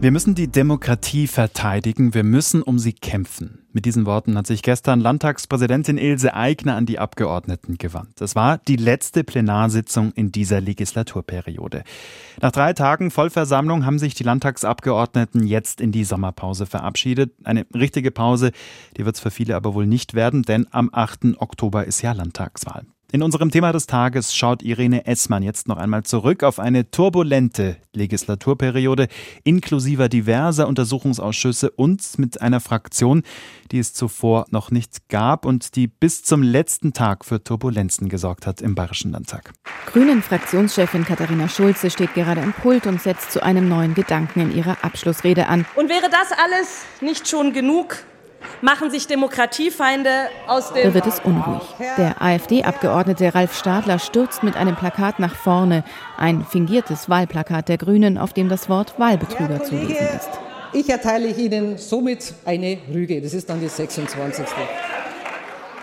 [0.00, 3.66] Wir müssen die Demokratie verteidigen, wir müssen um sie kämpfen.
[3.74, 8.18] Mit diesen Worten hat sich gestern Landtagspräsidentin Ilse Aigner an die Abgeordneten gewandt.
[8.22, 11.84] Es war die letzte Plenarsitzung in dieser Legislaturperiode.
[12.40, 17.34] Nach drei Tagen Vollversammlung haben sich die Landtagsabgeordneten jetzt in die Sommerpause verabschiedet.
[17.44, 18.52] Eine richtige Pause,
[18.96, 21.36] die wird es für viele aber wohl nicht werden, denn am 8.
[21.36, 22.86] Oktober ist ja Landtagswahl.
[23.12, 27.76] In unserem Thema des Tages schaut Irene Essmann jetzt noch einmal zurück auf eine turbulente
[27.92, 29.08] Legislaturperiode
[29.42, 33.24] inklusiver diverser Untersuchungsausschüsse und mit einer Fraktion,
[33.72, 38.46] die es zuvor noch nicht gab und die bis zum letzten Tag für Turbulenzen gesorgt
[38.46, 39.54] hat im Bayerischen Landtag.
[39.86, 44.84] Grünen-Fraktionschefin Katharina Schulze steht gerade im Pult und setzt zu einem neuen Gedanken in ihrer
[44.84, 45.66] Abschlussrede an.
[45.74, 48.04] Und wäre das alles nicht schon genug,
[48.62, 50.10] machen sich Demokratiefeinde
[50.46, 50.84] aus dem.
[50.84, 51.62] Da wird es unruhig.
[51.98, 55.84] Der AfD-Abgeordnete Ralf Stadler stürzt mit einem Plakat nach vorne.
[56.16, 60.30] Ein fingiertes Wahlplakat der Grünen, auf dem das Wort Wahlbetrüger zu lesen ist.
[60.72, 63.20] Ich erteile Ihnen somit eine Rüge.
[63.20, 64.46] Das ist dann die 26.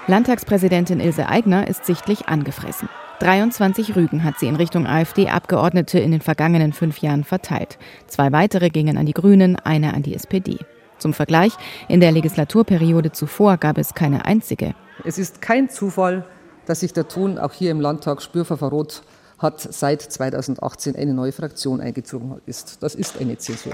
[0.08, 2.88] Landtagspräsidentin Ilse Aigner ist sichtlich angefressen.
[3.20, 7.78] 23 Rügen hat sie in Richtung AfD-Abgeordnete in den vergangenen fünf Jahren verteilt.
[8.06, 10.60] Zwei weitere gingen an die Grünen, eine an die SPD.
[10.98, 11.54] Zum Vergleich,
[11.88, 14.74] in der Legislaturperiode zuvor gab es keine einzige.
[15.06, 16.26] Es ist kein Zufall,
[16.66, 19.04] dass sich der Ton auch hier im Landtag spürbar verrot
[19.40, 22.82] hat, seit 2018 eine neue Fraktion eingezogen ist.
[22.82, 23.74] Das ist eine Zäsur.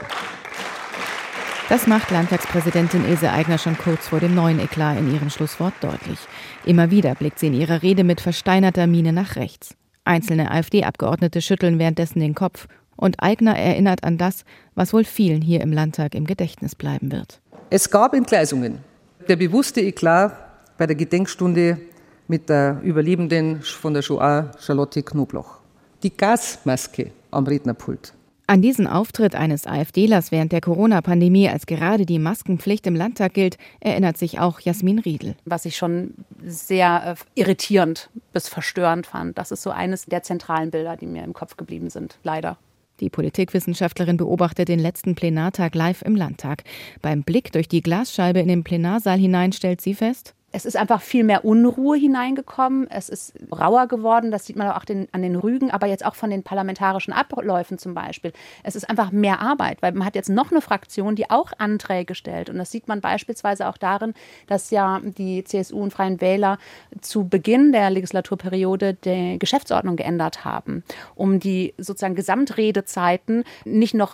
[1.69, 6.19] Das macht Landtagspräsidentin Ilse Aigner schon kurz vor dem neuen Eklat in ihrem Schlusswort deutlich.
[6.65, 9.73] Immer wieder blickt sie in ihrer Rede mit versteinerter Miene nach rechts.
[10.03, 12.67] Einzelne AfD-Abgeordnete schütteln währenddessen den Kopf
[13.03, 17.41] und Eigner erinnert an das, was wohl vielen hier im Landtag im Gedächtnis bleiben wird.
[17.69, 18.79] Es gab Entgleisungen.
[19.27, 20.33] Der bewusste Eklat
[20.77, 21.79] bei der Gedenkstunde
[22.27, 25.59] mit der Überlebenden von der Shoah, Charlotte Knobloch.
[26.01, 28.13] Die Gasmaske am Rednerpult.
[28.47, 33.57] An diesen Auftritt eines AfDlers während der Corona-Pandemie, als gerade die Maskenpflicht im Landtag gilt,
[33.79, 35.35] erinnert sich auch Jasmin Riedel.
[35.45, 36.13] Was ich schon
[36.45, 39.37] sehr äh, irritierend bis verstörend fand.
[39.37, 42.57] Das ist so eines der zentralen Bilder, die mir im Kopf geblieben sind, leider.
[42.99, 46.63] Die Politikwissenschaftlerin beobachtet den letzten Plenartag live im Landtag.
[47.01, 51.01] Beim Blick durch die Glasscheibe in den Plenarsaal hinein stellt sie fest, es ist einfach
[51.01, 52.87] viel mehr Unruhe hineingekommen.
[52.89, 54.29] Es ist rauer geworden.
[54.29, 57.79] Das sieht man auch den, an den Rügen, aber jetzt auch von den parlamentarischen Abläufen
[57.79, 58.31] zum Beispiel.
[58.61, 62.13] Es ist einfach mehr Arbeit, weil man hat jetzt noch eine Fraktion, die auch Anträge
[62.13, 62.51] stellt.
[62.51, 64.13] Und das sieht man beispielsweise auch darin,
[64.45, 66.59] dass ja die CSU und Freien Wähler
[67.01, 70.83] zu Beginn der Legislaturperiode die Geschäftsordnung geändert haben,
[71.15, 74.13] um die sozusagen Gesamtredezeiten nicht noch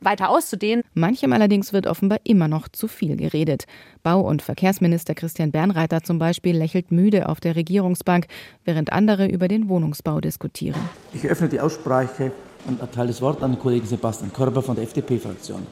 [0.00, 0.82] weiter auszudehnen.
[0.94, 3.66] Manchem allerdings wird offenbar immer noch zu viel geredet.
[4.02, 8.26] Bau- und Verkehrsminister Christian Bernreiter zum Beispiel lächelt müde auf der Regierungsbank,
[8.64, 10.80] während andere über den Wohnungsbau diskutieren.
[11.12, 12.32] Ich öffne die Aussprache
[12.66, 15.66] und erteile das Wort an den Kollegen Sebastian Körber von der FDP-Fraktion.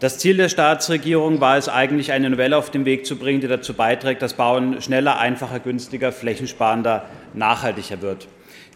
[0.00, 3.48] Das Ziel der Staatsregierung war es eigentlich, eine Novelle auf den Weg zu bringen, die
[3.48, 8.26] dazu beiträgt, dass Bauen schneller, einfacher, günstiger, flächensparender, nachhaltiger wird.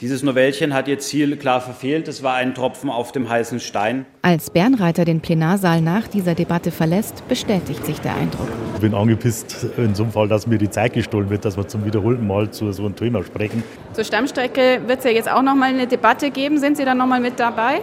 [0.02, 2.08] Dieses Novellchen hat ihr Ziel klar verfehlt.
[2.08, 4.04] Es war ein Tropfen auf dem heißen Stein.
[4.20, 8.48] Als Bernreiter den Plenarsaal nach dieser Debatte verlässt, bestätigt sich der Eindruck.
[8.74, 11.66] Ich bin angepisst in so einem Fall, dass mir die Zeit gestohlen wird, dass wir
[11.66, 13.62] zum wiederholten Mal zu so einem Thema sprechen.
[13.94, 16.58] Zur Stammstrecke wird es ja jetzt auch noch mal eine Debatte geben.
[16.58, 17.80] Sind Sie dann noch mal mit dabei?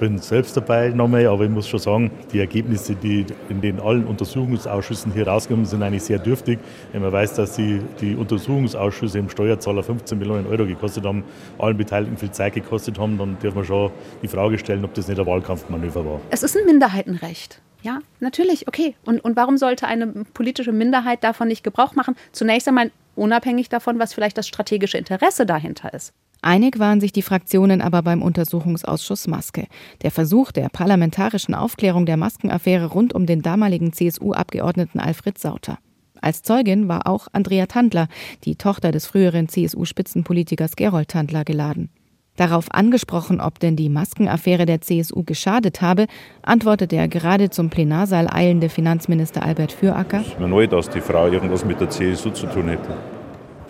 [0.00, 4.06] Bin selbst dabei nochmal, aber ich muss schon sagen, die Ergebnisse, die in den allen
[4.06, 6.58] Untersuchungsausschüssen hier rauskommen, sind eigentlich sehr dürftig.
[6.90, 11.22] Wenn man weiß, dass die, die Untersuchungsausschüsse im Steuerzahler 15 Millionen Euro gekostet haben,
[11.58, 15.06] allen Beteiligten viel Zeit gekostet haben, dann darf man schon die Frage stellen, ob das
[15.06, 16.20] nicht ein Wahlkampfmanöver war.
[16.30, 17.60] Es ist ein Minderheitenrecht.
[17.82, 18.96] Ja, natürlich, okay.
[19.04, 22.16] Und, und warum sollte eine politische Minderheit davon nicht Gebrauch machen?
[22.32, 26.14] Zunächst einmal unabhängig davon, was vielleicht das strategische Interesse dahinter ist.
[26.42, 29.66] Einig waren sich die Fraktionen aber beim Untersuchungsausschuss Maske.
[30.02, 35.78] Der Versuch der parlamentarischen Aufklärung der Maskenaffäre rund um den damaligen CSU-Abgeordneten Alfred Sauter.
[36.22, 38.08] Als Zeugin war auch Andrea Tandler,
[38.44, 41.90] die Tochter des früheren CSU-Spitzenpolitikers Gerold Tandler, geladen.
[42.36, 46.06] Darauf angesprochen, ob denn die Maskenaffäre der CSU geschadet habe,
[46.40, 50.20] antwortete der gerade zum Plenarsaal eilende Finanzminister Albert Füracker.
[50.20, 53.19] Es ist mir neu, dass die Frau irgendwas mit der CSU zu tun hätte.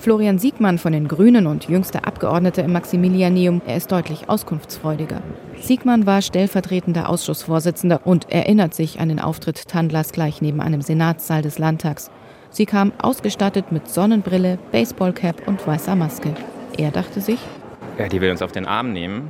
[0.01, 5.21] Florian Siegmann von den Grünen und jüngster Abgeordneter im Maximilianeum, er ist deutlich auskunftsfreudiger.
[5.61, 11.43] Siegmann war stellvertretender Ausschussvorsitzender und erinnert sich an den Auftritt Tandlers gleich neben einem Senatssaal
[11.43, 12.11] des Landtags.
[12.49, 16.35] Sie kam ausgestattet mit Sonnenbrille, Baseballcap und weißer Maske.
[16.79, 17.39] Er dachte sich,
[17.99, 19.29] ja, die will uns auf den Arm nehmen.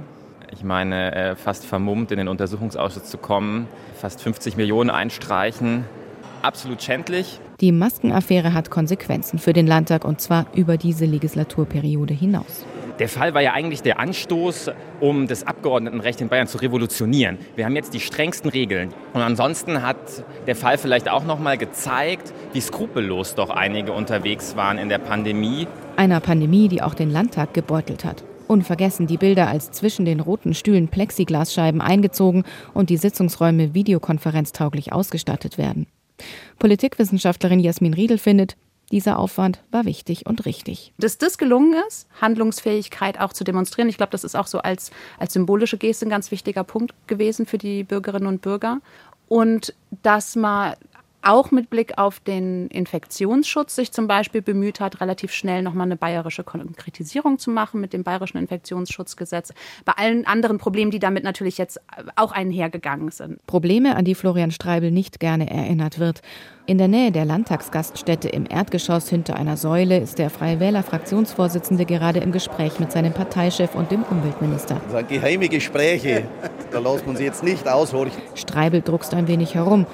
[0.52, 3.66] Ich meine, äh, fast vermummt in den Untersuchungsausschuss zu kommen,
[3.96, 5.84] fast 50 Millionen einstreichen,
[6.42, 7.40] absolut schändlich.
[7.60, 12.64] Die Maskenaffäre hat Konsequenzen für den Landtag und zwar über diese Legislaturperiode hinaus.
[12.98, 14.70] Der Fall war ja eigentlich der Anstoß,
[15.00, 17.36] um das Abgeordnetenrecht in Bayern zu revolutionieren.
[17.56, 18.94] Wir haben jetzt die strengsten Regeln.
[19.12, 19.96] Und ansonsten hat
[20.46, 24.98] der Fall vielleicht auch noch mal gezeigt, wie skrupellos doch einige unterwegs waren in der
[24.98, 25.66] Pandemie.
[25.96, 28.24] Einer Pandemie, die auch den Landtag gebeutelt hat.
[28.48, 35.58] Unvergessen die Bilder, als zwischen den roten Stühlen Plexiglasscheiben eingezogen und die Sitzungsräume videokonferenztauglich ausgestattet
[35.58, 35.86] werden.
[36.58, 38.56] Politikwissenschaftlerin Jasmin Riedel findet,
[38.90, 40.92] dieser Aufwand war wichtig und richtig.
[40.98, 44.90] Dass das gelungen ist, Handlungsfähigkeit auch zu demonstrieren, ich glaube, das ist auch so als,
[45.18, 48.80] als symbolische Geste ein ganz wichtiger Punkt gewesen für die Bürgerinnen und Bürger.
[49.28, 50.74] Und dass man
[51.22, 55.96] auch mit Blick auf den Infektionsschutz sich zum Beispiel bemüht hat, relativ schnell nochmal eine
[55.96, 59.52] bayerische Konkretisierung zu machen mit dem bayerischen Infektionsschutzgesetz.
[59.84, 61.80] Bei allen anderen Problemen, die damit natürlich jetzt
[62.16, 63.44] auch einhergegangen sind.
[63.46, 66.22] Probleme, an die Florian Streibel nicht gerne erinnert wird.
[66.66, 71.84] In der Nähe der Landtagsgaststätte im Erdgeschoss hinter einer Säule ist der Freie Wähler Fraktionsvorsitzende
[71.84, 74.80] gerade im Gespräch mit seinem Parteichef und dem Umweltminister.
[74.84, 76.28] Das sind geheime Gespräche,
[76.70, 78.22] da lässt man sie jetzt nicht aushorchen.
[78.36, 79.86] Streibel druckst ein wenig herum.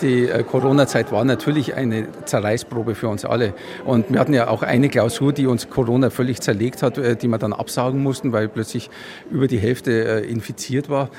[0.00, 3.54] Die äh, Corona-Zeit war natürlich eine Zerreißprobe für uns alle.
[3.84, 7.28] Und wir hatten ja auch eine Klausur, die uns Corona völlig zerlegt hat, äh, die
[7.28, 8.90] wir dann absagen mussten, weil plötzlich
[9.30, 11.10] über die Hälfte äh, infiziert war.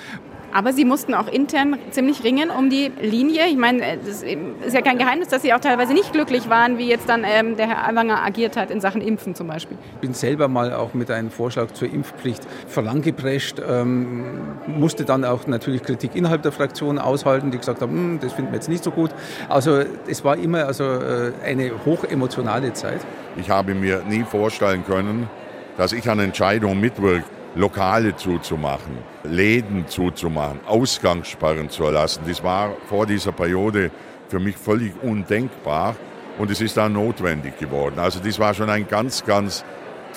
[0.55, 3.47] Aber Sie mussten auch intern ziemlich ringen um die Linie.
[3.49, 6.87] Ich meine, es ist ja kein Geheimnis, dass Sie auch teilweise nicht glücklich waren, wie
[6.87, 9.77] jetzt dann ähm, der Herr Aiwanger agiert hat in Sachen Impfen zum Beispiel.
[9.95, 14.23] Ich bin selber mal auch mit einem Vorschlag zur Impfpflicht vorangeprescht, ähm,
[14.65, 18.51] musste dann auch natürlich Kritik innerhalb der Fraktion aushalten, die gesagt haben, hm, das finden
[18.53, 19.11] wir jetzt nicht so gut.
[19.49, 23.01] Also es war immer also, äh, eine hochemotionale Zeit.
[23.35, 25.27] Ich habe mir nie vorstellen können,
[25.75, 27.25] dass ich an Entscheidungen mitwirke,
[27.55, 32.23] Lokale zuzumachen, Läden zuzumachen, Ausgangssperren zu erlassen.
[32.27, 33.91] Das war vor dieser Periode
[34.27, 35.95] für mich völlig undenkbar
[36.37, 37.97] und es ist dann notwendig geworden.
[37.97, 39.63] Also das war schon ein ganz, ganz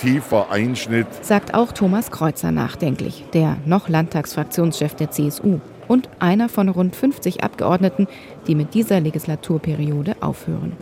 [0.01, 1.07] tiefer Einschnitt.
[1.23, 7.45] Sagt auch Thomas Kreuzer nachdenklich, der noch Landtagsfraktionschef der CSU und einer von rund 50
[7.45, 8.09] Abgeordneten,
[8.49, 10.77] die mit dieser Legislaturperiode aufhören.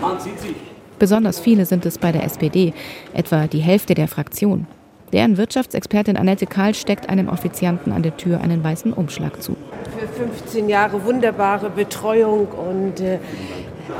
[0.00, 0.56] Man sieht sich.
[0.98, 2.74] Besonders viele sind es bei der SPD,
[3.12, 4.66] etwa die Hälfte der Fraktion.
[5.12, 9.56] Deren Wirtschaftsexpertin Annette Kahl steckt einem Offizianten an der Tür einen weißen Umschlag zu.
[9.98, 13.18] Für 15 Jahre wunderbare Betreuung und äh,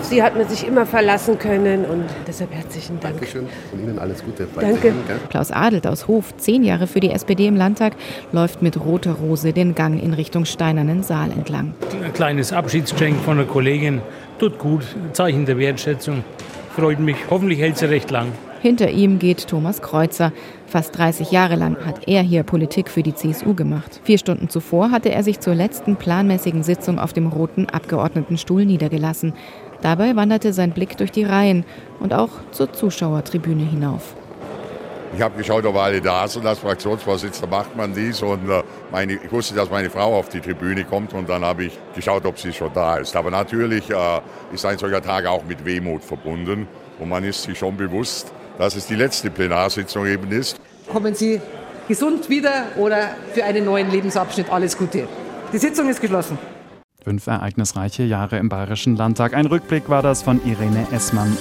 [0.00, 3.16] sie hat man sich immer verlassen können und deshalb herzlichen Dank.
[3.16, 3.46] Dankeschön.
[3.70, 4.48] Von Ihnen alles Gute.
[4.58, 4.94] Danke.
[5.28, 7.92] Klaus Adelt aus Hof, zehn Jahre für die SPD im Landtag,
[8.32, 11.74] läuft mit roter Rose den Gang in Richtung Steinernen Saal entlang.
[12.02, 14.00] Ein kleines Abschiedsgeschenk von einer Kollegin.
[14.38, 14.84] Tut gut.
[15.12, 16.24] Zeichen der Wertschätzung.
[16.74, 17.16] Freut mich.
[17.28, 18.28] Hoffentlich hält sie recht lang.
[18.62, 20.32] Hinter ihm geht Thomas Kreuzer.
[20.68, 24.00] Fast 30 Jahre lang hat er hier Politik für die CSU gemacht.
[24.04, 29.34] Vier Stunden zuvor hatte er sich zur letzten planmäßigen Sitzung auf dem roten Abgeordnetenstuhl niedergelassen.
[29.80, 31.64] Dabei wanderte sein Blick durch die Reihen
[31.98, 34.14] und auch zur Zuschauertribüne hinauf.
[35.16, 36.46] Ich habe geschaut, ob alle da sind.
[36.46, 38.62] Als Fraktionsvorsitzender macht man dies und äh,
[38.92, 42.24] meine, ich wusste, dass meine Frau auf die Tribüne kommt und dann habe ich geschaut,
[42.24, 43.16] ob sie schon da ist.
[43.16, 44.20] Aber natürlich äh,
[44.54, 46.68] ist ein solcher Tag auch mit Wehmut verbunden
[47.00, 48.32] und man ist sich schon bewusst,
[48.62, 50.60] dass es die letzte Plenarsitzung eben ist.
[50.86, 51.40] Kommen Sie
[51.88, 55.08] gesund wieder oder für einen neuen Lebensabschnitt alles Gute.
[55.52, 56.38] Die Sitzung ist geschlossen.
[57.02, 59.34] Fünf ereignisreiche Jahre im Bayerischen Landtag.
[59.34, 61.36] Ein Rückblick war das von Irene Essmann.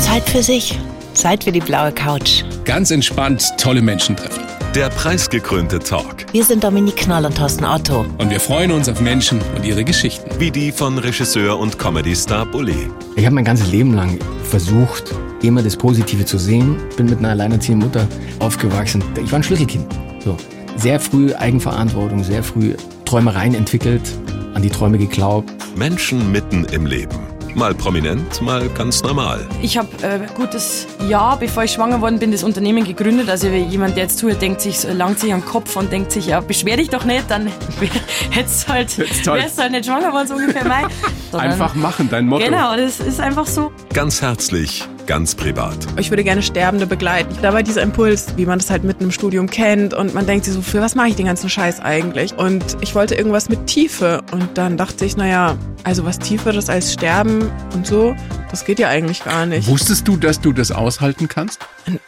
[0.00, 0.78] Zeit für sich.
[1.12, 2.42] Zeit für die blaue Couch.
[2.64, 4.59] Ganz entspannt tolle Menschen treffen.
[4.74, 6.26] Der preisgekrönte Talk.
[6.30, 8.06] Wir sind Dominik Knall und Thorsten Otto.
[8.18, 10.30] Und wir freuen uns auf Menschen und ihre Geschichten.
[10.38, 12.88] Wie die von Regisseur und Comedy-Star Bully.
[13.16, 15.12] Ich habe mein ganzes Leben lang versucht,
[15.42, 16.76] immer das Positive zu sehen.
[16.96, 18.06] Bin mit einer alleinerziehenden Mutter
[18.38, 19.02] aufgewachsen.
[19.20, 19.86] Ich war ein Schlüsselkind.
[20.24, 20.36] So.
[20.76, 22.74] Sehr früh Eigenverantwortung, sehr früh
[23.06, 24.08] Träumereien entwickelt,
[24.54, 25.50] an die Träume geglaubt.
[25.74, 27.29] Menschen mitten im Leben.
[27.54, 29.46] Mal prominent, mal ganz normal.
[29.60, 33.28] Ich habe äh, gutes Jahr, bevor ich schwanger worden bin, das Unternehmen gegründet.
[33.28, 36.40] Also jemand, der jetzt zuhört, denkt sich, langt sich am Kopf und denkt sich, ja,
[36.40, 37.50] beschwer dich doch nicht, dann
[38.30, 40.86] hättest halt, wärst du halt nicht schwanger worden, so ungefähr mein.
[41.32, 42.44] Einfach machen, dein Motto.
[42.44, 43.70] Genau, das ist einfach so.
[43.92, 45.76] Ganz herzlich, ganz privat.
[45.98, 47.34] Ich würde gerne Sterbende begleiten.
[47.42, 50.44] Da war dieser Impuls, wie man das halt mitten im Studium kennt und man denkt
[50.44, 52.36] sich so, für was mache ich den ganzen Scheiß eigentlich?
[52.36, 56.92] Und ich wollte irgendwas mit Tiefe und dann dachte ich, naja, also was Tieferes als
[56.92, 58.14] Sterben und so,
[58.50, 59.68] das geht ja eigentlich gar nicht.
[59.68, 61.60] Wusstest du, dass du das aushalten kannst?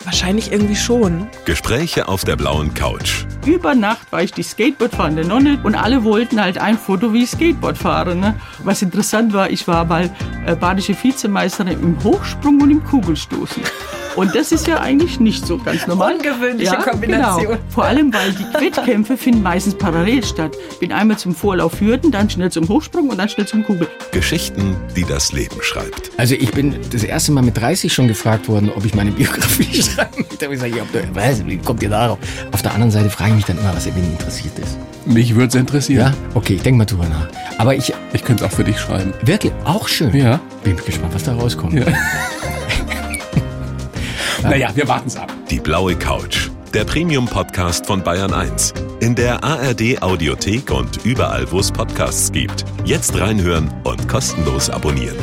[0.05, 1.29] Wahrscheinlich irgendwie schon.
[1.45, 3.25] Gespräche auf der blauen Couch.
[3.47, 7.31] Über Nacht war ich die Skateboardfahrende Nonne und alle wollten halt ein Foto, wie ich
[7.31, 8.15] Skateboard fahre.
[8.15, 8.39] Ne?
[8.65, 10.11] Was interessant war, ich war mal
[10.47, 13.63] äh, badische Vizemeisterin im Hochsprung und im Kugelstoßen.
[14.17, 16.15] Und das ist ja eigentlich nicht so ganz normal.
[16.15, 17.47] Ungewöhnliche ja, Kombination.
[17.47, 17.59] Genau.
[17.69, 20.57] Vor allem, weil die Wettkämpfe finden meistens parallel statt.
[20.81, 23.89] Bin einmal zum Vorlauf Hürden, dann schnell zum Hochsprung und dann schnell zum Kugel.
[24.13, 26.11] Geschichten, die das Leben schreibt.
[26.19, 29.83] Also ich bin das erste Mal mit 30 schon gefragt worden, ob ich meine Biografie
[29.83, 30.37] schreiben möchte.
[30.37, 32.19] Da habe ich gesagt, ja, was, wie kommt ihr darauf?
[32.53, 34.77] Auf der anderen Seite frage ich mich dann immer, was wen interessiert ist.
[35.05, 36.13] Mich würde es interessieren.
[36.13, 36.15] Ja?
[36.35, 37.29] Okay, ich denke mal drüber nach.
[37.59, 37.93] Aber ich...
[38.13, 39.13] Ich könnte es auch für dich schreiben.
[39.23, 39.53] Wirklich?
[39.65, 40.15] Auch schön?
[40.15, 40.39] Ja.
[40.65, 41.75] Bin gespannt, was da rauskommt.
[41.75, 41.87] Ja.
[44.43, 45.33] naja, wir warten es ab.
[45.51, 46.49] Die blaue Couch.
[46.75, 48.73] Der Premium-Podcast von Bayern 1.
[49.01, 52.65] In der ARD-Audiothek und überall, wo es Podcasts gibt.
[52.85, 55.17] Jetzt reinhören und kostenlos abonnieren.